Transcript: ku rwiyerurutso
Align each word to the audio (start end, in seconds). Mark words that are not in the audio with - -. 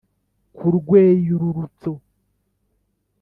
ku 0.55 0.65
rwiyerurutso 0.77 1.91